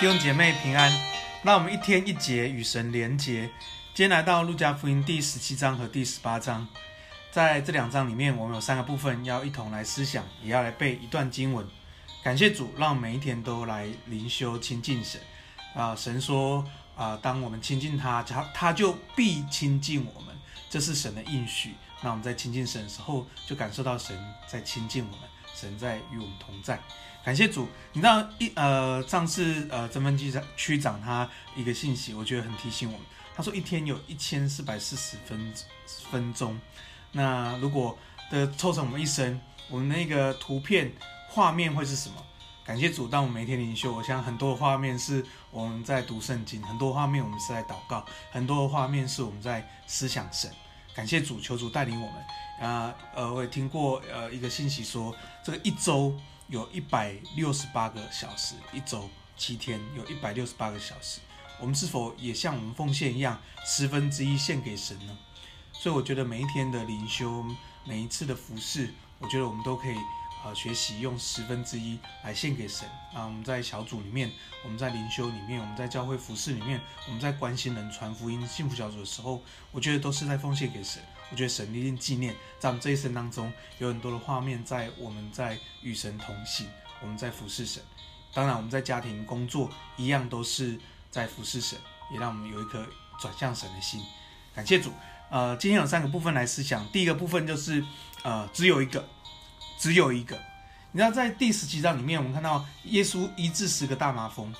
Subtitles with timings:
[0.00, 0.90] 弟兄姐妹平安，
[1.42, 3.42] 让我们一天一节与神连结。
[3.92, 6.66] 今天来到路加福音第十七章和第十八章，
[7.30, 11.68] 在这两章里面，我们有三个部分要一同来思想，也要来背一段经文。
[12.24, 15.20] 感谢主，让每一天都来灵修亲近神。
[15.74, 16.64] 啊，神说
[16.96, 20.34] 啊，当我们亲近他，他他就必亲近我们，
[20.70, 21.74] 这是神的应许。
[22.00, 26.80] 那我们在亲近神的时候，就感受到神在亲近我们，神在与我们同在。
[27.22, 33.06] 感谢主，你知道一呃，上次呃，曾分区长区长他一个信息，我觉得很提醒我们。
[33.36, 35.52] 他说一天有一千四百四十分
[36.10, 36.58] 分钟，
[37.12, 37.98] 那如果
[38.30, 40.92] 的凑成我们一生，我们那个图片
[41.28, 42.16] 画面会是什么？
[42.64, 50.50] 感谢主，当我们每天灵修，我想很多画面是我们在读圣经，很多画面我们是在祷告，很多的画面是我们在思想神。
[51.00, 52.70] 感谢主，求主带领我们。
[52.70, 56.14] 啊呃，我也听过呃一个信息说，这个一周。
[56.48, 61.20] 有一百六十八个小时，一周七天，有一百六十八个小时。
[61.60, 65.16] 我们是否也像我们奉献一样，十分之一献给神呢？
[65.72, 67.46] 所以我觉得每一天的灵修，
[67.84, 69.94] 每一次的服饰，我觉得我们都可以
[70.42, 72.88] 啊学习用十分之一来献给神。
[73.12, 74.30] 啊，我们在小组里面，
[74.64, 81.02] 我们在灵修里面，我们在教会服侍里面，我们在关心人、传福音、幸福小组的时候，我觉得都是在奉献给神。
[81.30, 86.66] 我觉得神一定纪念，在我们这一生当中，有很多的画面，在我们在与神同行，
[87.00, 87.82] 我们在服侍神。
[88.32, 90.78] 当然，我们在家庭工作一样都是
[91.10, 91.78] 在服侍神，
[92.12, 92.86] 也让我们有一颗
[93.20, 94.00] 转向神的心。
[94.54, 94.92] 感谢主。
[95.30, 96.84] 呃，今天有三个部分来思想。
[96.88, 97.84] 第一个部分就是，
[98.24, 99.08] 呃，只有一个，
[99.80, 100.38] 只有一个。
[100.92, 104.52] 你知道，在第十七章里面，我们看到耶稣医治十个大麻风，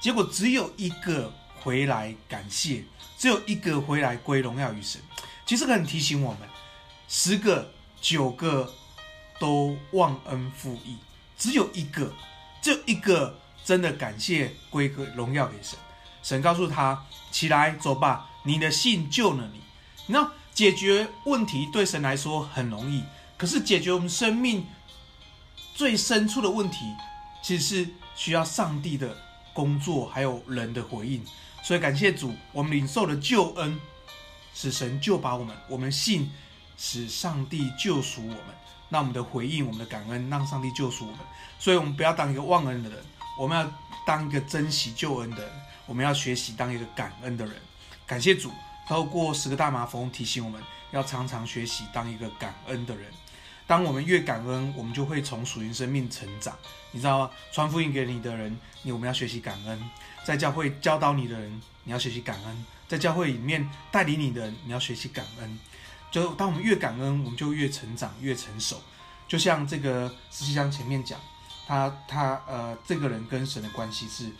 [0.00, 2.82] 结果只有一个回来感谢，
[3.16, 5.00] 只有一个回来归荣耀于神。
[5.46, 6.48] 其实很提醒我们，
[7.06, 8.72] 十个九个
[9.38, 10.96] 都忘恩负义，
[11.38, 12.12] 只有一个，
[12.60, 15.78] 只有一个真的感谢归个荣耀给神。
[16.22, 19.60] 神告诉他：“起来，走吧，你的信救了你。”
[20.08, 23.04] 那解决问题对神来说很容易，
[23.44, 24.66] 可是解决我们生命
[25.74, 26.78] 最深处的问题，
[27.42, 29.14] 其实是需要上帝的
[29.52, 31.22] 工作，还有人的回应。
[31.62, 33.78] 所以感谢主，我们领受了救恩。
[34.54, 36.32] 使神救把我们，我们信
[36.78, 38.38] 使上帝救赎我们，
[38.88, 41.20] 那我们的回应，我们的感恩，让上帝救赎我们。
[41.58, 42.98] 所以，我们不要当一个忘恩的人，
[43.38, 43.70] 我们要
[44.06, 45.52] 当一个珍惜救恩的人。
[45.84, 47.54] 我们要学习当一个感恩的人。
[48.06, 48.50] 感谢主，
[48.88, 50.62] 透过十个大麻风提醒我们
[50.92, 53.12] 要常常学习当一个感恩的人。
[53.66, 56.56] 当我们越感恩，我们就会从属灵生命成长。
[56.92, 57.30] 你知道吗？
[57.52, 59.78] 传福音给你的人，你我们要学习感恩；
[60.24, 62.64] 在教会教导你的人，你要学习感恩。
[62.86, 65.58] 在教会里面带领你的人，你要学习感恩。
[66.10, 68.80] 就当我们越感恩，我们就越成长、越成熟。
[69.26, 71.18] 就像这个十七章前面讲，
[71.66, 74.30] 他他呃，这个人跟神的关系是：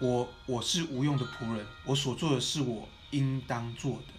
[0.00, 4.12] 我我是无用的仆人，我所做的是我应当做的。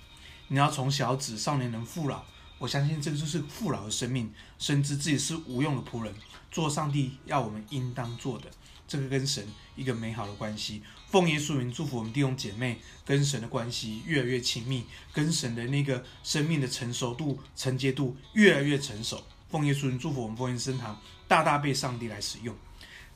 [0.47, 2.23] 你要从小子、少年人父老，
[2.63, 6.15] 我相信这个就是父老的生命，深知自己是无用的仆人，
[6.49, 8.49] 做上帝要我们应当做的。
[8.87, 19.21] 这个跟神一个美好的关系，奉耶稣名祝福我们弟兄姐妹跟神的关系越来越亲密，跟神的那个生命的成熟度、承接度越来越成熟。
[19.49, 20.97] 奉耶稣名祝福我们福音圣堂
[21.27, 22.55] 大大被上帝来使用。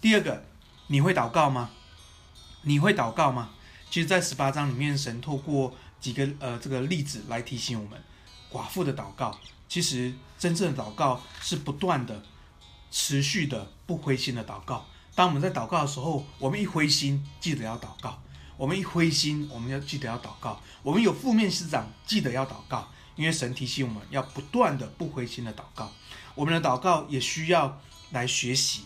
[0.01, 0.43] 第二个，
[0.87, 1.69] 你会祷告吗？
[2.63, 3.51] 你会祷告吗？
[3.89, 8.03] 其实，在十八章里面，神透过几个呃这个例子来提醒我们，
[8.57, 9.37] 寡妇的祷告，
[9.69, 12.23] 其实真正的祷告是不断的、
[12.89, 14.87] 持续的、不灰心的祷告。
[15.13, 18.19] 当我们在祷告的时候，我们一灰心，记得要祷告；
[18.57, 22.87] 我们一灰心，我们要记得要祷告；我们有负面思想，记得要祷告。
[23.15, 25.91] 因为神提醒我们要不断的不灰心的祷告。
[26.35, 27.79] 我们的祷告也需要
[28.11, 28.85] 来学习，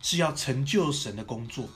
[0.00, 1.66] 是要成就神的工作。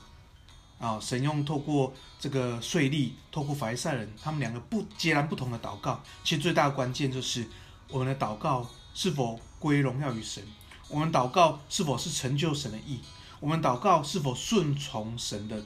[0.79, 7.47] 啊，神用透过这个税吏，透过法利赛人，他们两个不截然不同的祷告，其实最大的关键就是
[7.89, 10.43] 我们的祷告是否归荣耀于神，
[10.89, 12.99] 我们祷告是否是成就神的意。
[13.39, 15.63] 我们祷告是否顺从神的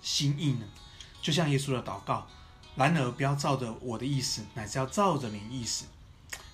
[0.00, 0.66] 心意呢？
[1.20, 2.26] 就像耶稣的祷告，
[2.76, 5.86] 然而不要照着我的意思，乃是要照着你的意思。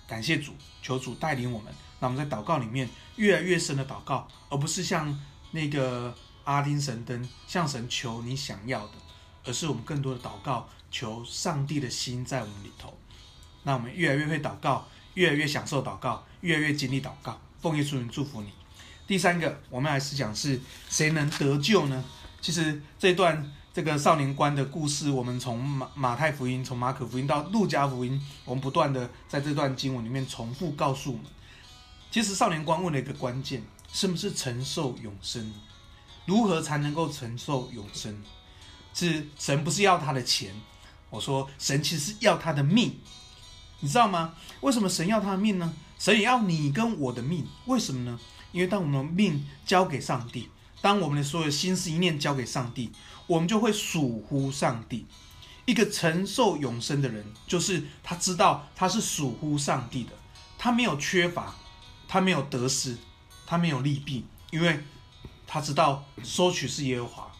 [0.07, 5.17] 感谢主，求主带领我们，让我们在祷告里面越来越深的祷告，而不是像
[5.51, 6.13] 那个
[6.47, 8.93] 阿丁神灯，向神求你想要的，
[9.43, 12.97] 而是我们更多的祷告，求上帝的心在我们里头。
[13.63, 17.37] 那我们越来越会祷告，越来越享受祷告，越来越经历祷告。
[17.59, 18.47] 奉耶稣名祝福你。
[19.05, 22.01] 第三个，我们来思想是谁能得救呢？
[22.39, 31.25] 其实这段这个少年官的故事，我们从马马太福音、从马可福音到路加福音，我们不断的在这段经文里面重复告诉我们，
[32.09, 33.61] 其实少年官问了一个关键：
[33.91, 35.53] 是不是承受永生？
[36.27, 38.15] 如何才能够承受永生？
[38.93, 40.53] 是神不是要他的钱，
[41.09, 42.99] 我说神其实是要他的命，
[43.79, 44.33] 你知道吗？
[44.61, 45.73] 为什么神要他的命呢？
[45.97, 48.19] 神也要你跟我的命，为什么呢？
[48.51, 50.49] 因为当我们的命交给上帝，
[50.81, 52.91] 当我们的所有心思意念交给上帝，
[53.27, 55.05] 我们就会属乎上帝。
[55.65, 60.11] 一个承受永生的人，就是他知道他是属乎上帝的，
[60.57, 61.53] 他没有缺乏，
[62.07, 62.97] 他没有得失，
[63.45, 64.83] 他没有利弊，因为
[65.47, 67.31] 他知道收取是耶和华，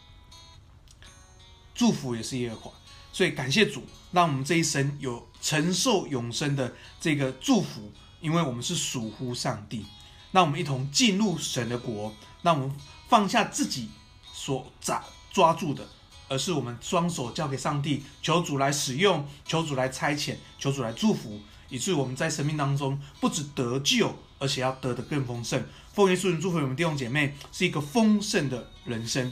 [1.76, 2.72] 祝福也是耶和华，
[3.14, 9.86] 所以感谢主，让我们这一生有承受永生的这个祝福，因为我们是属乎上帝。
[10.32, 12.76] 让我们一同进入神的国，让我们
[13.08, 13.90] 放下自己
[14.34, 15.88] 所抓抓住的。
[16.30, 21.40] 而是我们双手交给上帝，求主来使用，求主来差遣，求主来祝福，
[21.70, 25.64] 以致我们在生命当中不止得救，而且要得的更丰盛。
[25.94, 29.32] 奉耶稣祝福我们弟兄姐妹，是一个丰盛的人生。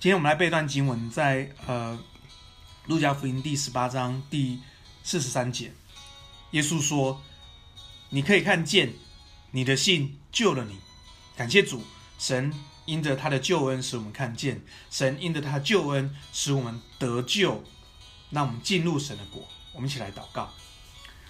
[0.00, 1.98] 今天我们来背一段经文，在呃
[2.86, 4.60] 路加福音第十八章第
[5.02, 5.72] 四十三节，
[6.52, 7.22] 耶稣说
[8.10, 8.92] ：“你可以看见，
[9.50, 10.76] 你的信救了你。”
[11.36, 11.82] 感谢主，
[12.18, 12.52] 神。
[12.86, 14.62] 因着他的救恩，使我们看见
[14.92, 17.64] 神；因着他的救恩，使我们得救，
[18.30, 19.42] 让我们进入神的国。
[19.72, 20.52] 我们一起来祷告。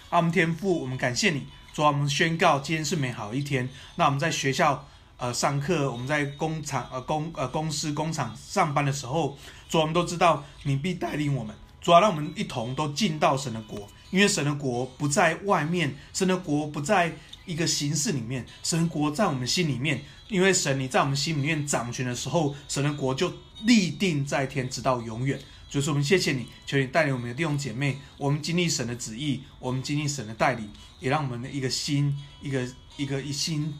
[0.09, 1.43] 阿们，天父，我们感谢你，
[1.73, 3.67] 主啊，我们宣告今天是美好一天。
[3.95, 4.87] 那我们在学校
[5.17, 9.37] 呃上课，我们在工厂呃公呃公司工厂上班的时候，
[9.67, 11.53] 主啊，我们都知道你必带领我们。
[11.81, 17.13] 主啊，让我们一同都进到神的国，因为神的国不在外面，神的国不在
[17.45, 20.01] 一个形式里面，神国在我们心里面。
[20.29, 23.31] 因为神你在我们心里面掌权的时候，神的国就
[23.63, 25.39] 立定在天，直到永远。
[25.69, 30.69] 所以说，我们谢谢你，求你带领我们的弟兄姐妹，我们经历神的旨意，我们经历神的带领，
[30.99, 32.65] 也让我们的一个心，一个
[32.95, 33.73] 一个一心，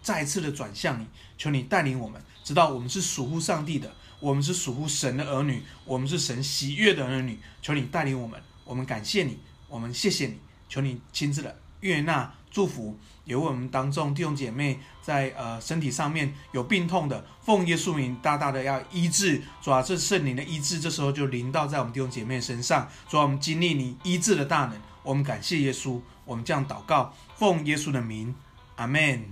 [0.00, 1.06] 再次的转向你。
[1.36, 7.38] 求你带领我们，知道我们是属乎上帝的，我们是属乎神的儿女，我们是神喜悦的儿女。
[7.60, 9.38] 求你带领我们，我们感谢你，
[9.68, 10.38] 我们谢谢你，
[10.70, 12.98] 求你亲自的悦纳祝福。
[13.24, 28.32] 也为我们当中弟兄姐妹在呃身体上面有病痛的，奉耶稣名大大的要医治，主啊，这圣灵的医治，这时候就临到在我们弟兄姐妹身上，主啊，我们经历你医治的大能，我们感谢耶稣，我们这样祷告，奉耶稣的名，
[28.76, 29.24] 阿门。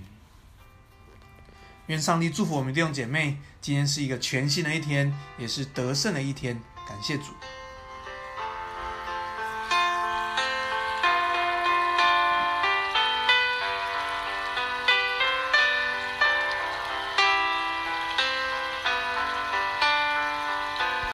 [1.87, 7.27] 愿上帝祝福我们弟兄姐妹，今天是一个全新的一天，也是得胜的一天，感谢主。